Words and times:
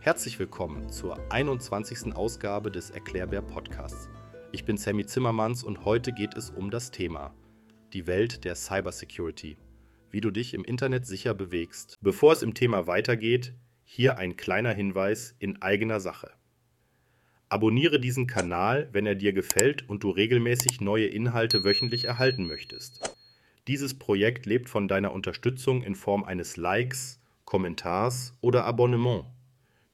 Herzlich 0.00 0.38
willkommen 0.38 0.88
zur 0.90 1.18
21. 1.32 2.14
Ausgabe 2.14 2.70
des 2.70 2.90
Erklärbär 2.90 3.42
Podcasts. 3.42 4.08
Ich 4.52 4.64
bin 4.64 4.76
Sammy 4.76 5.06
Zimmermanns 5.06 5.64
und 5.64 5.84
heute 5.84 6.12
geht 6.12 6.36
es 6.36 6.50
um 6.50 6.70
das 6.70 6.92
Thema 6.92 7.34
die 7.92 8.06
Welt 8.06 8.44
der 8.44 8.54
Cybersecurity, 8.54 9.56
wie 10.10 10.20
du 10.20 10.30
dich 10.30 10.54
im 10.54 10.64
Internet 10.64 11.06
sicher 11.06 11.34
bewegst. 11.34 11.96
Bevor 12.00 12.32
es 12.32 12.42
im 12.42 12.54
Thema 12.54 12.86
weitergeht, 12.86 13.54
hier 13.84 14.18
ein 14.18 14.36
kleiner 14.36 14.72
Hinweis 14.72 15.34
in 15.38 15.60
eigener 15.62 15.98
Sache. 15.98 16.30
Abonniere 17.48 17.98
diesen 17.98 18.26
Kanal, 18.28 18.88
wenn 18.92 19.06
er 19.06 19.14
dir 19.16 19.32
gefällt 19.32 19.88
und 19.88 20.04
du 20.04 20.10
regelmäßig 20.10 20.80
neue 20.80 21.06
Inhalte 21.06 21.64
wöchentlich 21.64 22.04
erhalten 22.04 22.46
möchtest. 22.46 23.16
Dieses 23.66 23.98
Projekt 23.98 24.46
lebt 24.46 24.68
von 24.68 24.86
deiner 24.86 25.12
Unterstützung 25.12 25.82
in 25.82 25.96
Form 25.96 26.22
eines 26.22 26.56
Likes, 26.56 27.20
Kommentars 27.46 28.34
oder 28.42 28.66
Abonnement 28.66 29.24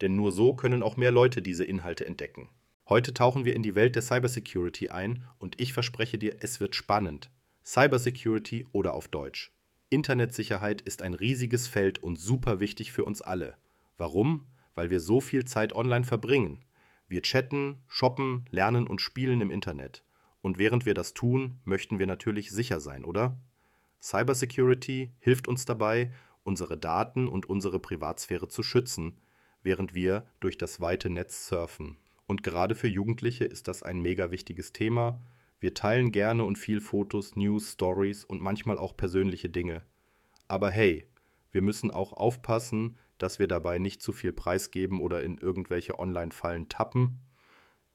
denn 0.02 0.16
nur 0.16 0.32
so 0.32 0.54
können 0.54 0.82
auch 0.82 0.96
mehr 0.96 1.12
Leute 1.12 1.40
diese 1.40 1.64
Inhalte 1.64 2.04
entdecken. 2.04 2.48
Heute 2.88 3.14
tauchen 3.14 3.44
wir 3.44 3.54
in 3.54 3.62
die 3.62 3.76
Welt 3.76 3.94
der 3.94 4.02
Cybersecurity 4.02 4.90
ein 4.90 5.24
und 5.38 5.60
ich 5.60 5.72
verspreche 5.72 6.18
dir, 6.18 6.36
es 6.40 6.60
wird 6.60 6.74
spannend. 6.74 7.30
Cybersecurity 7.64 8.66
oder 8.72 8.92
auf 8.92 9.08
Deutsch. 9.08 9.52
Internetsicherheit 9.88 10.80
ist 10.80 11.00
ein 11.00 11.14
riesiges 11.14 11.68
Feld 11.68 12.02
und 12.02 12.16
super 12.16 12.58
wichtig 12.60 12.92
für 12.92 13.04
uns 13.04 13.22
alle. 13.22 13.56
Warum? 13.96 14.46
Weil 14.74 14.90
wir 14.90 15.00
so 15.00 15.20
viel 15.20 15.44
Zeit 15.44 15.74
online 15.74 16.04
verbringen. 16.04 16.64
Wir 17.06 17.22
chatten, 17.22 17.78
shoppen, 17.86 18.46
lernen 18.50 18.86
und 18.86 19.00
spielen 19.00 19.40
im 19.40 19.50
Internet. 19.50 20.02
Und 20.40 20.58
während 20.58 20.86
wir 20.86 20.94
das 20.94 21.14
tun, 21.14 21.60
möchten 21.64 22.00
wir 22.00 22.06
natürlich 22.06 22.50
sicher 22.50 22.80
sein, 22.80 23.04
oder? 23.04 23.38
Cybersecurity 24.02 25.12
hilft 25.20 25.46
uns 25.46 25.64
dabei, 25.64 26.10
unsere 26.44 26.78
Daten 26.78 27.28
und 27.28 27.48
unsere 27.48 27.78
Privatsphäre 27.78 28.48
zu 28.48 28.62
schützen, 28.62 29.18
während 29.62 29.94
wir 29.94 30.26
durch 30.40 30.58
das 30.58 30.80
weite 30.80 31.10
Netz 31.10 31.46
surfen. 31.46 31.96
Und 32.26 32.42
gerade 32.42 32.74
für 32.74 32.88
Jugendliche 32.88 33.44
ist 33.44 33.68
das 33.68 33.82
ein 33.82 34.00
mega 34.00 34.30
wichtiges 34.30 34.72
Thema. 34.72 35.20
Wir 35.60 35.74
teilen 35.74 36.12
gerne 36.12 36.44
und 36.44 36.56
viel 36.58 36.80
Fotos, 36.80 37.36
News, 37.36 37.72
Stories 37.72 38.24
und 38.24 38.40
manchmal 38.40 38.78
auch 38.78 38.96
persönliche 38.96 39.48
Dinge. 39.48 39.82
Aber 40.48 40.70
hey, 40.70 41.06
wir 41.50 41.62
müssen 41.62 41.90
auch 41.90 42.12
aufpassen, 42.12 42.96
dass 43.18 43.38
wir 43.38 43.46
dabei 43.46 43.78
nicht 43.78 44.02
zu 44.02 44.12
viel 44.12 44.32
preisgeben 44.32 45.00
oder 45.00 45.22
in 45.22 45.38
irgendwelche 45.38 45.98
Online-Fallen 45.98 46.68
tappen. 46.68 47.20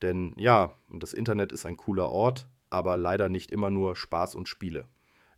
Denn 0.01 0.33
ja, 0.37 0.77
das 0.89 1.13
Internet 1.13 1.51
ist 1.51 1.65
ein 1.65 1.75
cooler 1.75 2.09
Ort, 2.09 2.47
aber 2.69 2.95
leider 2.95 3.27
nicht 3.27 3.51
immer 3.51 3.69
nur 3.69 3.95
Spaß 3.95 4.35
und 4.35 4.47
Spiele. 4.47 4.87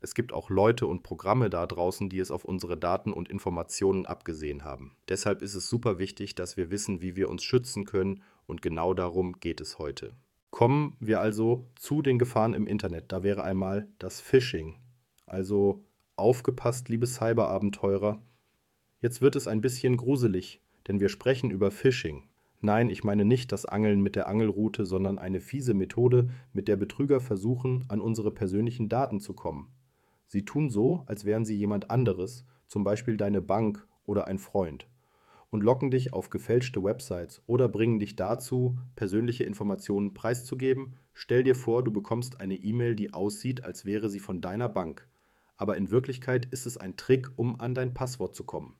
Es 0.01 0.13
gibt 0.13 0.31
auch 0.31 0.49
Leute 0.49 0.87
und 0.87 1.03
Programme 1.03 1.49
da 1.49 1.65
draußen, 1.65 2.09
die 2.09 2.19
es 2.19 2.31
auf 2.31 2.45
unsere 2.45 2.77
Daten 2.77 3.11
und 3.11 3.29
Informationen 3.29 4.05
abgesehen 4.05 4.63
haben. 4.63 4.95
Deshalb 5.09 5.41
ist 5.41 5.55
es 5.55 5.69
super 5.69 5.99
wichtig, 5.99 6.35
dass 6.35 6.55
wir 6.55 6.71
wissen, 6.71 7.01
wie 7.01 7.15
wir 7.15 7.29
uns 7.29 7.43
schützen 7.43 7.85
können 7.85 8.23
und 8.47 8.61
genau 8.61 8.93
darum 8.93 9.39
geht 9.39 9.59
es 9.59 9.77
heute. 9.77 10.13
Kommen 10.51 10.95
wir 10.99 11.19
also 11.19 11.67
zu 11.75 12.01
den 12.01 12.17
Gefahren 12.17 12.53
im 12.53 12.65
Internet. 12.65 13.11
Da 13.11 13.23
wäre 13.23 13.43
einmal 13.43 13.87
das 13.99 14.21
Phishing. 14.21 14.77
Also 15.25 15.83
aufgepasst, 16.15 16.89
liebe 16.89 17.05
Cyberabenteurer. 17.05 18.21
Jetzt 19.01 19.21
wird 19.21 19.35
es 19.35 19.47
ein 19.47 19.61
bisschen 19.61 19.97
gruselig, 19.97 20.61
denn 20.87 20.99
wir 20.99 21.09
sprechen 21.09 21.51
über 21.51 21.71
Phishing. 21.71 22.23
Nein, 22.61 22.89
ich 22.89 23.03
meine 23.03 23.23
nicht 23.23 23.51
das 23.51 23.65
Angeln 23.65 24.01
mit 24.01 24.15
der 24.15 24.27
Angelrute, 24.27 24.85
sondern 24.85 25.17
eine 25.17 25.39
fiese 25.39 25.73
Methode, 25.73 26.29
mit 26.51 26.67
der 26.67 26.75
Betrüger 26.75 27.21
versuchen, 27.21 27.85
an 27.87 28.01
unsere 28.01 28.31
persönlichen 28.31 28.89
Daten 28.89 29.19
zu 29.21 29.33
kommen. 29.33 29.71
Sie 30.29 30.45
tun 30.45 30.69
so, 30.69 31.01
als 31.07 31.25
wären 31.25 31.43
sie 31.43 31.55
jemand 31.55 31.89
anderes, 31.89 32.45
zum 32.67 32.83
Beispiel 32.83 33.17
deine 33.17 33.41
Bank 33.41 33.87
oder 34.05 34.27
ein 34.27 34.37
Freund, 34.37 34.87
und 35.49 35.63
locken 35.63 35.89
dich 35.89 36.13
auf 36.13 36.29
gefälschte 36.29 36.83
Websites 36.83 37.41
oder 37.47 37.67
bringen 37.67 37.97
dich 37.97 38.15
dazu, 38.15 38.77
persönliche 38.95 39.43
Informationen 39.43 40.13
preiszugeben. 40.13 40.93
Stell 41.13 41.43
dir 41.43 41.55
vor, 41.55 41.83
du 41.83 41.91
bekommst 41.91 42.39
eine 42.39 42.53
E-Mail, 42.53 42.95
die 42.95 43.11
aussieht, 43.11 43.63
als 43.63 43.85
wäre 43.85 44.07
sie 44.07 44.19
von 44.19 44.39
deiner 44.39 44.69
Bank. 44.69 45.07
Aber 45.57 45.77
in 45.77 45.89
Wirklichkeit 45.89 46.45
ist 46.45 46.67
es 46.67 46.77
ein 46.77 46.95
Trick, 46.95 47.31
um 47.35 47.59
an 47.59 47.73
dein 47.73 47.95
Passwort 47.95 48.35
zu 48.35 48.43
kommen. 48.43 48.75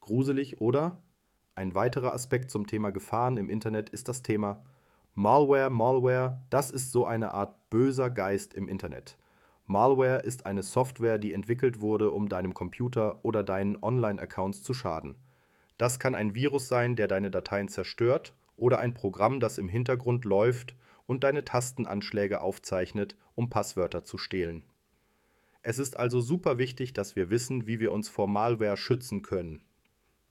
Gruselig, 0.00 0.60
oder? 0.60 1.02
Ein 1.54 1.74
weiterer 1.74 2.12
Aspekt 2.12 2.50
zum 2.50 2.66
Thema 2.66 2.90
Gefahren 2.90 3.38
im 3.38 3.48
Internet 3.48 3.88
ist 3.88 4.08
das 4.08 4.22
Thema 4.22 4.62
Malware. 5.14 5.70
Malware, 5.70 6.42
das 6.50 6.70
ist 6.70 6.92
so 6.92 7.06
eine 7.06 7.32
Art 7.32 7.70
böser 7.70 8.10
Geist 8.10 8.52
im 8.52 8.68
Internet. 8.68 9.16
Malware 9.68 10.22
ist 10.22 10.46
eine 10.46 10.62
Software, 10.62 11.18
die 11.18 11.34
entwickelt 11.34 11.80
wurde, 11.82 12.10
um 12.10 12.30
deinem 12.30 12.54
Computer 12.54 13.22
oder 13.22 13.44
deinen 13.44 13.76
Online-Accounts 13.82 14.62
zu 14.62 14.72
schaden. 14.72 15.16
Das 15.76 15.98
kann 15.98 16.14
ein 16.14 16.34
Virus 16.34 16.68
sein, 16.68 16.96
der 16.96 17.06
deine 17.06 17.30
Dateien 17.30 17.68
zerstört, 17.68 18.34
oder 18.56 18.78
ein 18.80 18.94
Programm, 18.94 19.40
das 19.40 19.58
im 19.58 19.68
Hintergrund 19.68 20.24
läuft 20.24 20.74
und 21.06 21.22
deine 21.22 21.44
Tastenanschläge 21.44 22.40
aufzeichnet, 22.40 23.14
um 23.34 23.50
Passwörter 23.50 24.04
zu 24.04 24.16
stehlen. 24.16 24.64
Es 25.62 25.78
ist 25.78 25.98
also 25.98 26.20
super 26.22 26.56
wichtig, 26.56 26.94
dass 26.94 27.14
wir 27.14 27.28
wissen, 27.28 27.66
wie 27.66 27.78
wir 27.78 27.92
uns 27.92 28.08
vor 28.08 28.26
Malware 28.26 28.78
schützen 28.78 29.20
können. 29.20 29.62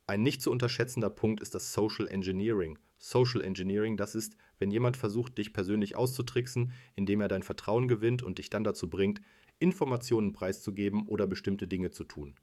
Ein 0.07 0.23
nicht 0.23 0.41
zu 0.41 0.49
unterschätzender 0.49 1.11
Punkt 1.11 1.41
ist 1.41 1.53
das 1.53 1.73
Social 1.73 2.07
Engineering. 2.07 2.79
Social 2.97 3.41
Engineering, 3.41 3.97
das 3.97 4.15
ist, 4.15 4.35
wenn 4.59 4.71
jemand 4.71 4.97
versucht, 4.97 5.37
dich 5.37 5.53
persönlich 5.53 5.95
auszutricksen, 5.95 6.71
indem 6.95 7.21
er 7.21 7.27
dein 7.27 7.43
Vertrauen 7.43 7.87
gewinnt 7.87 8.23
und 8.23 8.37
dich 8.37 8.49
dann 8.49 8.63
dazu 8.63 8.89
bringt, 8.89 9.21
Informationen 9.59 10.33
preiszugeben 10.33 11.07
oder 11.07 11.27
bestimmte 11.27 11.67
Dinge 11.67 11.91
zu 11.91 12.03
tun. 12.03 12.35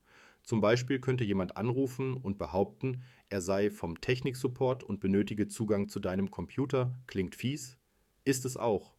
Zum 0.42 0.60
Beispiel 0.60 1.00
könnte 1.00 1.24
jemand 1.24 1.56
anrufen 1.56 2.14
und 2.14 2.36
behaupten, 2.38 3.02
er 3.30 3.40
sei 3.40 3.70
vom 3.70 4.00
Techniksupport 4.00 4.82
und 4.82 5.00
benötige 5.00 5.48
Zugang 5.48 5.88
zu 5.88 6.00
deinem 6.00 6.30
Computer. 6.30 6.94
Klingt 7.06 7.34
fies? 7.34 7.78
Ist 8.24 8.44
es 8.44 8.56
auch. 8.56 8.94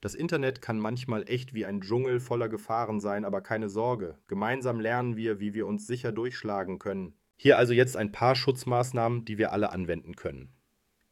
Das 0.00 0.16
Internet 0.16 0.60
kann 0.60 0.80
manchmal 0.80 1.28
echt 1.28 1.54
wie 1.54 1.64
ein 1.64 1.80
Dschungel 1.80 2.18
voller 2.18 2.48
Gefahren 2.48 2.98
sein, 2.98 3.24
aber 3.24 3.40
keine 3.40 3.68
Sorge. 3.68 4.18
Gemeinsam 4.26 4.80
lernen 4.80 5.16
wir, 5.16 5.38
wie 5.38 5.54
wir 5.54 5.68
uns 5.68 5.86
sicher 5.86 6.10
durchschlagen 6.10 6.80
können. 6.80 7.14
Hier 7.36 7.56
also 7.56 7.72
jetzt 7.72 7.96
ein 7.96 8.10
paar 8.10 8.34
Schutzmaßnahmen, 8.34 9.24
die 9.24 9.38
wir 9.38 9.52
alle 9.52 9.70
anwenden 9.70 10.16
können. 10.16 10.52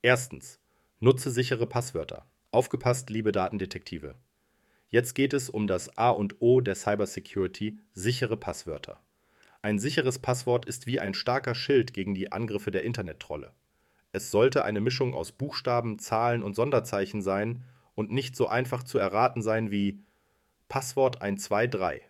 Erstens. 0.03 0.59
Nutze 1.03 1.31
sichere 1.31 1.67
Passwörter. 1.67 2.27
Aufgepasst, 2.51 3.09
liebe 3.09 3.33
Datendetektive. 3.33 4.17
Jetzt 4.91 5.15
geht 5.15 5.33
es 5.33 5.49
um 5.49 5.67
das 5.67 5.97
A 5.97 6.11
und 6.11 6.43
O 6.43 6.61
der 6.61 6.75
Cybersecurity, 6.75 7.79
sichere 7.95 8.37
Passwörter. 8.37 9.01
Ein 9.63 9.79
sicheres 9.79 10.19
Passwort 10.19 10.67
ist 10.67 10.87
wie 10.87 11.01
ein 11.01 11.15
starker 11.15 11.55
Schild 11.55 11.95
gegen 11.95 12.15
die 12.15 12.33
Angriffe 12.33 12.71
der 12.71 12.85
Internettrolle. 12.85 13.55
Es 14.13 14.31
sollte 14.31 14.63
eine 14.63 14.83
Mischung 14.83 15.15
aus 15.15 15.33
Buchstaben, 15.33 15.99
Zahlen 15.99 16.43
und 16.43 16.55
Sonderzeichen 16.55 17.23
sein 17.23 17.65
und 17.95 18.13
nicht 18.13 18.37
so 18.37 18.49
einfach 18.49 18.83
zu 18.83 18.99
erraten 18.99 19.41
sein 19.41 19.71
wie 19.71 20.05
Passwort 20.69 21.23
123. 21.23 22.03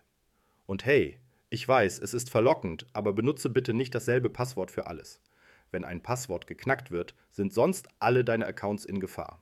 Und 0.65 0.83
hey, 0.83 1.17
ich 1.49 1.65
weiß, 1.65 1.97
es 1.99 2.13
ist 2.13 2.29
verlockend, 2.29 2.87
aber 2.91 3.13
benutze 3.13 3.49
bitte 3.49 3.73
nicht 3.73 3.95
dasselbe 3.95 4.29
Passwort 4.29 4.69
für 4.69 4.87
alles. 4.87 5.21
Wenn 5.71 5.83
ein 5.83 6.03
Passwort 6.03 6.47
geknackt 6.47 6.91
wird, 6.91 7.15
sind 7.31 7.53
sonst 7.53 7.87
alle 7.99 8.23
deine 8.23 8.45
Accounts 8.45 8.85
in 8.85 8.99
Gefahr. 8.99 9.41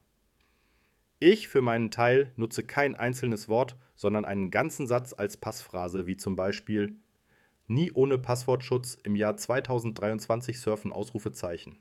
Ich 1.19 1.49
für 1.49 1.61
meinen 1.61 1.91
Teil 1.91 2.31
nutze 2.37 2.63
kein 2.63 2.95
einzelnes 2.95 3.49
Wort, 3.49 3.75
sondern 3.95 4.23
einen 4.23 4.51
ganzen 4.51 4.87
Satz 4.87 5.13
als 5.13 5.35
Passphrase, 5.35 6.07
wie 6.07 6.15
zum 6.15 6.35
Beispiel 6.35 6.95
Nie 7.67 7.91
ohne 7.91 8.17
Passwortschutz 8.17 8.97
im 9.03 9.15
Jahr 9.15 9.37
2023 9.37 10.59
surfen 10.59 10.91
Ausrufezeichen. 10.91 11.77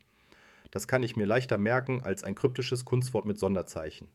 Das 0.70 0.87
kann 0.87 1.03
ich 1.03 1.16
mir 1.16 1.26
leichter 1.26 1.56
merken 1.56 2.03
als 2.03 2.25
ein 2.25 2.34
kryptisches 2.34 2.84
Kunstwort 2.84 3.25
mit 3.25 3.38
Sonderzeichen. 3.38 4.08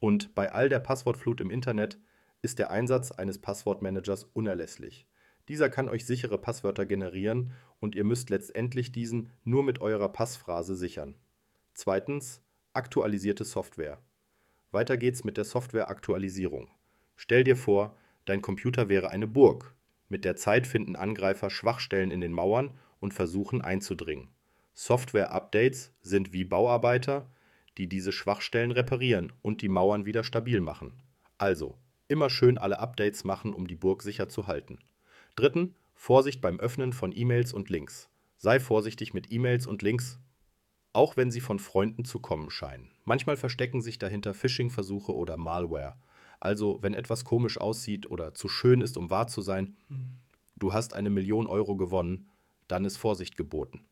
Und 0.00 0.34
bei 0.34 0.52
all 0.52 0.68
der 0.68 0.80
Passwortflut 0.80 1.40
im 1.40 1.50
Internet 1.50 1.98
ist 2.42 2.58
der 2.58 2.70
Einsatz 2.70 3.10
eines 3.10 3.40
Passwortmanagers 3.40 4.24
unerlässlich. 4.24 5.06
Dieser 5.48 5.68
kann 5.68 5.88
euch 5.88 6.06
sichere 6.06 6.38
Passwörter 6.38 6.86
generieren 6.86 7.52
und 7.80 7.94
ihr 7.94 8.04
müsst 8.04 8.30
letztendlich 8.30 8.92
diesen 8.92 9.30
nur 9.44 9.62
mit 9.62 9.80
eurer 9.80 10.08
Passphrase 10.08 10.74
sichern. 10.74 11.16
Zweitens, 11.74 12.42
aktualisierte 12.72 13.44
Software. 13.44 13.98
Weiter 14.70 14.96
geht's 14.96 15.24
mit 15.24 15.36
der 15.36 15.44
Softwareaktualisierung. 15.44 16.68
Stell 17.16 17.44
dir 17.44 17.56
vor, 17.56 17.96
dein 18.24 18.42
Computer 18.42 18.88
wäre 18.88 19.10
eine 19.10 19.26
Burg. 19.26 19.74
Mit 20.08 20.24
der 20.24 20.36
Zeit 20.36 20.66
finden 20.66 20.96
Angreifer 20.96 21.50
Schwachstellen 21.50 22.10
in 22.10 22.20
den 22.20 22.32
Mauern 22.32 22.72
und 23.00 23.14
versuchen 23.14 23.60
einzudringen. 23.62 24.28
Software-Updates 24.74 25.92
sind 26.00 26.32
wie 26.32 26.44
Bauarbeiter, 26.44 27.30
die 27.78 27.88
diese 27.88 28.12
Schwachstellen 28.12 28.70
reparieren 28.70 29.32
und 29.42 29.62
die 29.62 29.68
Mauern 29.68 30.06
wieder 30.06 30.24
stabil 30.24 30.60
machen. 30.60 30.94
Also, 31.38 31.78
immer 32.08 32.30
schön 32.30 32.58
alle 32.58 32.78
Updates 32.78 33.24
machen, 33.24 33.52
um 33.52 33.66
die 33.66 33.76
Burg 33.76 34.02
sicher 34.02 34.28
zu 34.28 34.46
halten. 34.46 34.78
Dritten, 35.36 35.74
Vorsicht 35.94 36.40
beim 36.40 36.60
Öffnen 36.60 36.92
von 36.92 37.10
E-Mails 37.12 37.52
und 37.52 37.68
Links. 37.68 38.08
Sei 38.36 38.60
vorsichtig 38.60 39.14
mit 39.14 39.32
E-Mails 39.32 39.66
und 39.66 39.82
Links, 39.82 40.20
auch 40.92 41.16
wenn 41.16 41.32
sie 41.32 41.40
von 41.40 41.58
Freunden 41.58 42.04
zu 42.04 42.20
kommen 42.20 42.50
scheinen. 42.50 42.92
Manchmal 43.04 43.36
verstecken 43.36 43.82
sich 43.82 43.98
dahinter 43.98 44.32
Phishing-Versuche 44.32 45.12
oder 45.12 45.36
Malware. 45.36 45.96
Also, 46.38 46.78
wenn 46.82 46.94
etwas 46.94 47.24
komisch 47.24 47.58
aussieht 47.58 48.08
oder 48.08 48.32
zu 48.34 48.48
schön 48.48 48.80
ist, 48.80 48.96
um 48.96 49.10
wahr 49.10 49.26
zu 49.26 49.42
sein, 49.42 49.76
du 50.56 50.72
hast 50.72 50.94
eine 50.94 51.10
Million 51.10 51.48
Euro 51.48 51.74
gewonnen, 51.74 52.28
dann 52.68 52.84
ist 52.84 52.96
Vorsicht 52.96 53.36
geboten. 53.36 53.84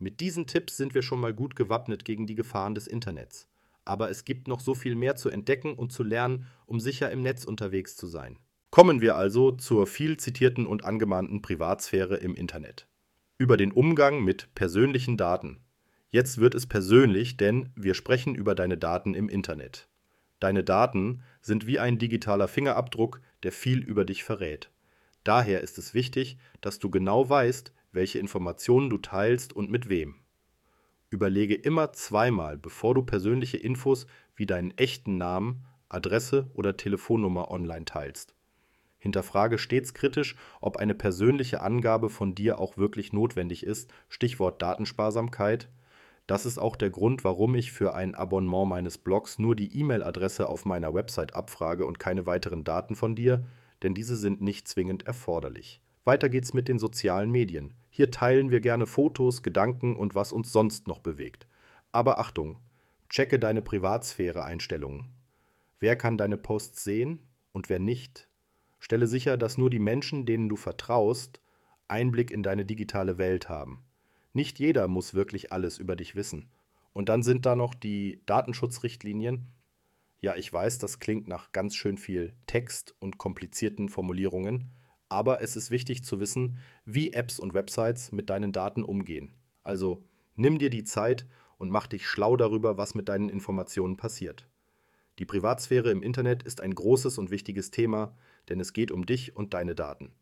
Mit 0.00 0.18
diesen 0.18 0.48
Tipps 0.48 0.76
sind 0.76 0.94
wir 0.94 1.02
schon 1.02 1.20
mal 1.20 1.32
gut 1.32 1.54
gewappnet 1.54 2.04
gegen 2.04 2.26
die 2.26 2.34
Gefahren 2.34 2.74
des 2.74 2.88
Internets. 2.88 3.46
Aber 3.84 4.10
es 4.10 4.24
gibt 4.24 4.48
noch 4.48 4.60
so 4.60 4.74
viel 4.74 4.96
mehr 4.96 5.14
zu 5.14 5.28
entdecken 5.28 5.74
und 5.74 5.92
zu 5.92 6.02
lernen, 6.02 6.46
um 6.66 6.80
sicher 6.80 7.10
im 7.12 7.20
Netz 7.20 7.44
unterwegs 7.44 7.96
zu 7.96 8.08
sein. 8.08 8.38
Kommen 8.70 9.00
wir 9.00 9.16
also 9.16 9.52
zur 9.52 9.86
viel 9.86 10.18
zitierten 10.18 10.66
und 10.66 10.84
angemahnten 10.84 11.40
Privatsphäre 11.40 12.16
im 12.16 12.34
Internet. 12.34 12.86
Über 13.38 13.56
den 13.56 13.72
Umgang 13.72 14.22
mit 14.22 14.54
persönlichen 14.54 15.16
Daten. 15.16 15.60
Jetzt 16.10 16.38
wird 16.38 16.54
es 16.54 16.66
persönlich, 16.66 17.36
denn 17.36 17.70
wir 17.76 17.94
sprechen 17.94 18.34
über 18.34 18.54
deine 18.54 18.76
Daten 18.76 19.14
im 19.14 19.28
Internet. 19.28 19.88
Deine 20.40 20.64
Daten 20.64 21.22
sind 21.40 21.66
wie 21.66 21.78
ein 21.78 21.98
digitaler 21.98 22.46
Fingerabdruck, 22.46 23.20
der 23.42 23.52
viel 23.52 23.80
über 23.80 24.04
dich 24.04 24.22
verrät. 24.22 24.70
Daher 25.24 25.62
ist 25.62 25.78
es 25.78 25.94
wichtig, 25.94 26.38
dass 26.60 26.78
du 26.78 26.90
genau 26.90 27.28
weißt, 27.28 27.72
welche 27.92 28.18
Informationen 28.18 28.90
du 28.90 28.98
teilst 28.98 29.52
und 29.52 29.70
mit 29.70 29.88
wem. 29.88 30.16
Überlege 31.10 31.54
immer 31.54 31.92
zweimal, 31.92 32.58
bevor 32.58 32.94
du 32.94 33.02
persönliche 33.02 33.56
Infos 33.56 34.06
wie 34.36 34.46
deinen 34.46 34.76
echten 34.76 35.16
Namen, 35.16 35.64
Adresse 35.88 36.50
oder 36.54 36.76
Telefonnummer 36.76 37.50
online 37.50 37.86
teilst. 37.86 38.37
Hinterfrage 38.98 39.58
stets 39.58 39.94
kritisch, 39.94 40.36
ob 40.60 40.76
eine 40.76 40.94
persönliche 40.94 41.60
Angabe 41.60 42.10
von 42.10 42.34
dir 42.34 42.58
auch 42.58 42.76
wirklich 42.76 43.12
notwendig 43.12 43.64
ist, 43.64 43.92
Stichwort 44.08 44.60
Datensparsamkeit. 44.60 45.68
Das 46.26 46.44
ist 46.44 46.58
auch 46.58 46.76
der 46.76 46.90
Grund, 46.90 47.24
warum 47.24 47.54
ich 47.54 47.72
für 47.72 47.94
ein 47.94 48.14
Abonnement 48.14 48.68
meines 48.68 48.98
Blogs 48.98 49.38
nur 49.38 49.56
die 49.56 49.78
E-Mail-Adresse 49.78 50.48
auf 50.48 50.64
meiner 50.64 50.92
Website 50.92 51.34
abfrage 51.34 51.86
und 51.86 51.98
keine 51.98 52.26
weiteren 52.26 52.64
Daten 52.64 52.96
von 52.96 53.14
dir, 53.14 53.44
denn 53.82 53.94
diese 53.94 54.16
sind 54.16 54.42
nicht 54.42 54.68
zwingend 54.68 55.06
erforderlich. 55.06 55.80
Weiter 56.04 56.28
geht's 56.28 56.52
mit 56.52 56.68
den 56.68 56.78
sozialen 56.78 57.30
Medien. 57.30 57.74
Hier 57.90 58.10
teilen 58.10 58.50
wir 58.50 58.60
gerne 58.60 58.86
Fotos, 58.86 59.42
Gedanken 59.42 59.96
und 59.96 60.14
was 60.14 60.32
uns 60.32 60.52
sonst 60.52 60.88
noch 60.88 60.98
bewegt. 60.98 61.46
Aber 61.92 62.18
Achtung, 62.18 62.58
checke 63.08 63.38
deine 63.38 63.62
Privatsphäre-Einstellungen. 63.62 65.06
Wer 65.80 65.96
kann 65.96 66.18
deine 66.18 66.36
Posts 66.36 66.82
sehen 66.82 67.20
und 67.52 67.68
wer 67.68 67.78
nicht? 67.78 68.27
Stelle 68.78 69.06
sicher, 69.06 69.36
dass 69.36 69.58
nur 69.58 69.70
die 69.70 69.78
Menschen, 69.78 70.26
denen 70.26 70.48
du 70.48 70.56
vertraust, 70.56 71.40
Einblick 71.88 72.30
in 72.30 72.42
deine 72.42 72.64
digitale 72.64 73.18
Welt 73.18 73.48
haben. 73.48 73.84
Nicht 74.32 74.58
jeder 74.58 74.88
muss 74.88 75.14
wirklich 75.14 75.52
alles 75.52 75.78
über 75.78 75.96
dich 75.96 76.14
wissen. 76.14 76.50
Und 76.92 77.08
dann 77.08 77.22
sind 77.22 77.46
da 77.46 77.56
noch 77.56 77.74
die 77.74 78.20
Datenschutzrichtlinien. 78.26 79.48
Ja, 80.20 80.36
ich 80.36 80.52
weiß, 80.52 80.78
das 80.78 80.98
klingt 80.98 81.28
nach 81.28 81.52
ganz 81.52 81.74
schön 81.74 81.96
viel 81.96 82.34
Text 82.46 82.94
und 82.98 83.18
komplizierten 83.18 83.88
Formulierungen, 83.88 84.70
aber 85.08 85.40
es 85.42 85.56
ist 85.56 85.70
wichtig 85.70 86.04
zu 86.04 86.20
wissen, 86.20 86.58
wie 86.84 87.12
Apps 87.12 87.38
und 87.38 87.54
Websites 87.54 88.12
mit 88.12 88.30
deinen 88.30 88.52
Daten 88.52 88.82
umgehen. 88.82 89.34
Also 89.62 90.04
nimm 90.34 90.58
dir 90.58 90.70
die 90.70 90.84
Zeit 90.84 91.26
und 91.56 91.70
mach 91.70 91.86
dich 91.86 92.06
schlau 92.06 92.36
darüber, 92.36 92.78
was 92.78 92.94
mit 92.94 93.08
deinen 93.08 93.28
Informationen 93.28 93.96
passiert. 93.96 94.48
Die 95.18 95.24
Privatsphäre 95.24 95.90
im 95.90 96.02
Internet 96.02 96.42
ist 96.42 96.60
ein 96.60 96.74
großes 96.74 97.18
und 97.18 97.30
wichtiges 97.30 97.70
Thema, 97.70 98.14
denn 98.48 98.60
es 98.60 98.72
geht 98.72 98.90
um 98.90 99.06
dich 99.06 99.36
und 99.36 99.54
deine 99.54 99.74
Daten. 99.74 100.12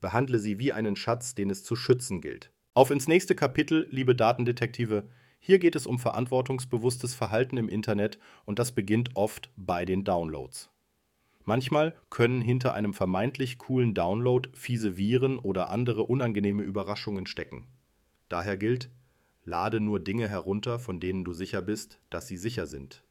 Behandle 0.00 0.38
sie 0.38 0.58
wie 0.58 0.72
einen 0.72 0.96
Schatz, 0.96 1.34
den 1.34 1.50
es 1.50 1.64
zu 1.64 1.76
schützen 1.76 2.20
gilt. 2.20 2.52
Auf 2.74 2.90
ins 2.90 3.08
nächste 3.08 3.34
Kapitel, 3.34 3.88
liebe 3.90 4.14
Datendetektive. 4.14 5.08
Hier 5.40 5.58
geht 5.58 5.76
es 5.76 5.86
um 5.86 5.98
verantwortungsbewusstes 5.98 7.14
Verhalten 7.14 7.56
im 7.56 7.68
Internet 7.68 8.18
und 8.44 8.58
das 8.58 8.72
beginnt 8.72 9.16
oft 9.16 9.50
bei 9.56 9.84
den 9.84 10.04
Downloads. 10.04 10.70
Manchmal 11.44 11.96
können 12.10 12.42
hinter 12.42 12.74
einem 12.74 12.92
vermeintlich 12.92 13.58
coolen 13.58 13.94
Download 13.94 14.50
fiese 14.52 14.96
Viren 14.96 15.38
oder 15.38 15.70
andere 15.70 16.02
unangenehme 16.02 16.62
Überraschungen 16.62 17.26
stecken. 17.26 17.66
Daher 18.28 18.56
gilt, 18.58 18.90
lade 19.44 19.80
nur 19.80 19.98
Dinge 19.98 20.28
herunter, 20.28 20.78
von 20.78 21.00
denen 21.00 21.24
du 21.24 21.32
sicher 21.32 21.62
bist, 21.62 22.00
dass 22.10 22.28
sie 22.28 22.36
sicher 22.36 22.66
sind. 22.66 23.02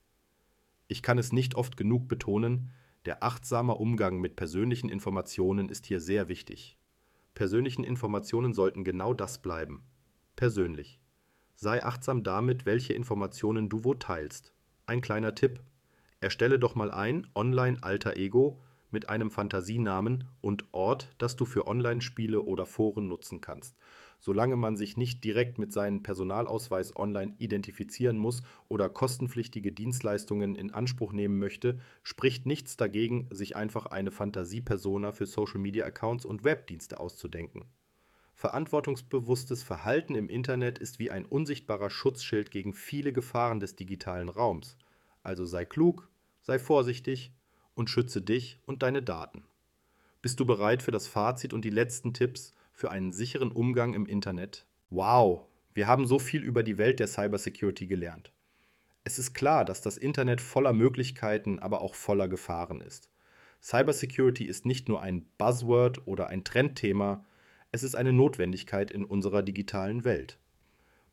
Ich 0.88 1.02
kann 1.02 1.18
es 1.18 1.34
nicht 1.34 1.56
oft 1.56 1.78
genug 1.78 2.08
betonen, 2.08 2.72
der 3.06 3.24
achtsame 3.24 3.76
Umgang 3.76 4.20
mit 4.20 4.36
persönlichen 4.36 4.90
Informationen 4.90 5.70
ist 5.70 5.86
hier 5.86 6.00
sehr 6.00 6.28
wichtig. 6.28 6.78
Persönlichen 7.34 7.84
Informationen 7.84 8.54
sollten 8.54 8.84
genau 8.84 9.14
das 9.14 9.42
bleiben. 9.42 9.84
Persönlich. 10.36 11.00
Sei 11.56 11.84
achtsam 11.84 12.24
damit, 12.24 12.66
welche 12.66 12.94
Informationen 12.94 13.70
du 13.70 13.84
wo 13.84 13.94
teilst. 13.94 14.54
Ein 14.86 15.02
kleiner 15.02 15.36
Tipp. 15.36 15.62
Erstelle 16.20 16.60
doch 16.60 16.76
mal 16.76 16.92
ein 16.92 17.28
Online-Alter 17.36 18.18
Ego 18.18 18.62
mit 18.92 19.10
einem 19.10 19.32
Fantasienamen 19.32 20.26
und 20.42 20.66
Ort, 20.72 21.14
das 21.18 21.36
du 21.36 21.46
für 21.46 21.68
Online-Spiele 21.68 22.42
oder 22.42 22.66
Foren 22.66 23.08
nutzen 23.08 23.42
kannst 23.42 23.76
solange 24.20 24.56
man 24.56 24.78
sich 24.78 24.98
nicht 24.98 25.24
direkt 25.24 25.58
mit 25.58 25.72
seinem 25.72 26.04
Personalausweis 26.04 26.96
online 26.96 27.36
identifizieren 27.38 28.18
muss 28.18 28.42
oder 28.68 28.90
kostenpflichtige 28.90 29.72
Dienstleistungen 29.72 30.56
in 30.56 30.74
Anspruch 30.74 31.14
nehmen 31.14 31.40
möchte, 31.40 31.80
spricht 32.04 32.46
nichts 32.46 32.78
dagegen, 32.78 33.28
sich 33.32 33.56
einfach 33.56 33.86
eine 33.86 34.12
Fantasiepersona 34.12 35.12
für 35.12 35.26
Social-Media-Accounts 35.26 36.26
und 36.26 36.44
Webdienste 36.44 37.00
auszudenken. 37.00 37.66
Verantwortungsbewusstes 38.34 39.64
Verhalten 39.64 40.14
im 40.14 40.30
Internet 40.30 40.78
ist 40.78 41.00
wie 41.00 41.10
ein 41.10 41.26
unsichtbarer 41.26 41.90
Schutzschild 41.90 42.52
gegen 42.52 42.74
viele 42.74 43.12
Gefahren 43.12 43.60
des 43.60 43.76
digitalen 43.76 44.30
Raums. 44.30 44.78
Also 45.24 45.44
sei 45.46 45.66
klug, 45.66 46.08
sei 46.42 46.60
vorsichtig 46.60 47.32
und 47.74 47.90
schütze 47.90 48.22
dich 48.22 48.60
und 48.66 48.84
deine 48.84 49.02
Daten. 49.02 49.44
Bist 50.22 50.40
du 50.40 50.46
bereit 50.46 50.84
für 50.84 50.92
das 50.92 51.08
Fazit 51.08 51.54
und 51.54 51.66
die 51.66 51.72
letzten 51.72 52.14
Tipps, 52.14 52.54
für 52.78 52.92
einen 52.92 53.12
sicheren 53.12 53.52
Umgang 53.52 53.96
im 53.96 54.06
Internet. 54.06 54.68
Wow, 54.92 55.48
wir 55.74 55.88
haben 55.88 56.06
so 56.06 56.20
viel 56.20 56.44
über 56.44 56.62
die 56.62 56.78
Welt 56.78 57.00
der 57.00 57.08
Cybersecurity 57.08 57.88
gelernt. 57.88 58.32
Es 59.04 59.18
ist 59.18 59.34
klar, 59.34 59.66
dass 59.66 59.82
das 59.82 59.98
Internet 59.98 60.42
voller 60.42 60.74
Möglichkeiten, 60.74 61.58
aber 61.58 61.82
auch 61.82 61.96
voller 61.96 62.28
Gefahren 62.28 62.82
ist. 62.82 63.10
Cybersecurity 63.64 64.46
ist 64.46 64.68
nicht 64.68 64.90
nur 64.90 65.02
ein 65.02 65.26
Buzzword 65.40 66.06
oder 66.06 66.28
ein 66.28 66.44
Trendthema, 66.44 67.26
es 67.72 67.82
ist 67.82 67.96
eine 67.96 68.14
Notwendigkeit 68.14 68.92
in 68.92 69.06
unserer 69.06 69.42
digitalen 69.42 70.04
Welt. 70.04 70.38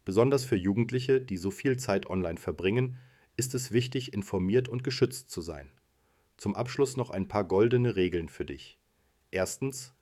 Besonders 0.05 0.45
für 0.45 0.57
Jugendliche, 0.57 1.19
die 1.19 1.39
so 1.39 1.51
viel 1.51 1.79
Zeit 1.79 2.11
online 2.11 2.39
verbringen, 2.39 2.99
ist 3.39 3.55
es 3.55 3.73
wichtig, 3.73 4.13
informiert 4.13 4.69
und 4.69 4.85
geschützt 4.85 5.31
zu 5.31 5.41
sein. 5.41 5.73
Zum 6.37 6.55
Abschluss 6.57 6.99
noch 6.99 7.09
ein 7.09 7.27
paar 7.27 7.45
goldene 7.45 7.97
Regeln 7.97 8.29
für 8.29 8.45
dich. 8.45 8.79
Erstens, 9.31 9.95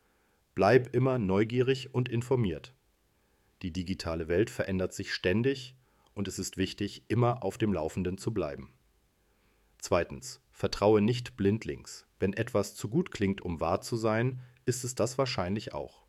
Bleib 0.55 0.95
immer 0.95 1.19
neugierig 1.19 1.95
und 1.95 2.09
informiert. 2.09 2.75
Die 3.63 3.73
digitale 3.73 4.29
Welt 4.29 4.51
verändert 4.51 4.93
sich 4.93 5.15
ständig 5.15 5.77
und 6.15 6.29
es 6.29 6.39
ist 6.39 6.57
wichtig, 6.57 7.05
immer 7.09 7.43
auf 7.43 7.57
dem 7.59 7.73
Laufenden 7.73 8.19
zu 8.19 8.35
bleiben. 8.35 8.73
Zweitens. 9.79 10.41
Vertraue 10.51 11.01
nicht 11.01 11.37
blindlings. 11.37 12.07
Wenn 12.21 12.35
etwas 12.35 12.75
zu 12.75 12.89
gut 12.89 13.11
klingt, 13.11 13.41
um 13.41 13.61
wahr 13.61 13.81
zu 13.81 13.97
sein, 13.97 14.41
ist 14.67 14.85
es 14.85 14.95
das 14.95 15.17
wahrscheinlich 15.19 15.73
auch. 15.73 16.05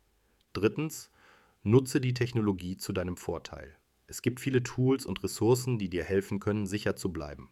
Drittens. 0.52 1.10
Nutze 1.62 2.00
die 2.00 2.12
Technologie 2.12 2.76
zu 2.76 2.92
deinem 2.92 3.16
Vorteil. 3.16 3.74
Es 4.06 4.20
gibt 4.20 4.38
viele 4.38 4.62
Tools 4.62 5.06
und 5.06 5.24
Ressourcen, 5.24 5.78
die 5.78 5.88
dir 5.88 6.04
helfen 6.04 6.38
können, 6.38 6.66
sicher 6.66 6.94
zu 6.94 7.10
bleiben. 7.10 7.50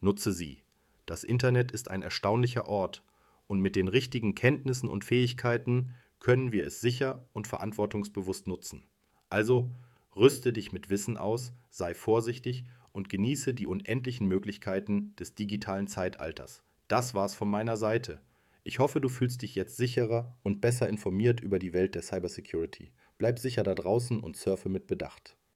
Nutze 0.00 0.32
sie. 0.32 0.64
Das 1.06 1.22
Internet 1.22 1.70
ist 1.70 1.88
ein 1.88 2.02
erstaunlicher 2.02 2.66
Ort 2.66 3.04
und 3.50 3.58
mit 3.58 3.74
den 3.74 3.88
richtigen 3.88 4.36
Kenntnissen 4.36 4.88
und 4.88 5.04
Fähigkeiten 5.04 5.96
können 6.20 6.52
wir 6.52 6.64
es 6.64 6.80
sicher 6.80 7.26
und 7.32 7.48
verantwortungsbewusst 7.48 8.46
nutzen. 8.46 8.84
Also 9.28 9.72
rüste 10.14 10.52
dich 10.52 10.70
mit 10.70 10.88
Wissen 10.88 11.16
aus, 11.16 11.52
sei 11.68 11.92
vorsichtig 11.94 12.64
und 12.92 13.08
genieße 13.08 13.52
die 13.52 13.66
unendlichen 13.66 14.28
Möglichkeiten 14.28 15.16
des 15.16 15.34
digitalen 15.34 15.88
Zeitalters. 15.88 16.62
Das 16.86 17.12
war's 17.12 17.34
von 17.34 17.50
meiner 17.50 17.76
Seite. 17.76 18.20
Ich 18.62 18.78
hoffe, 18.78 19.00
du 19.00 19.08
fühlst 19.08 19.42
dich 19.42 19.56
jetzt 19.56 19.76
sicherer 19.76 20.38
und 20.44 20.60
besser 20.60 20.88
informiert 20.88 21.40
über 21.40 21.58
die 21.58 21.72
Welt 21.72 21.96
der 21.96 22.02
Cybersecurity. 22.02 22.92
Bleib 23.18 23.40
sicher 23.40 23.64
da 23.64 23.74
draußen 23.74 24.20
und 24.20 24.36
surfe 24.36 24.68
mit 24.68 24.86
Bedacht. 24.86 25.36